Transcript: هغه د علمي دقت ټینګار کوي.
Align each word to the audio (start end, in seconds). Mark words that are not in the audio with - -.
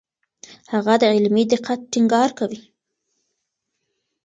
هغه 0.73 0.93
د 1.01 1.03
علمي 1.15 1.43
دقت 1.51 1.79
ټینګار 1.91 2.29
کوي. 2.39 2.61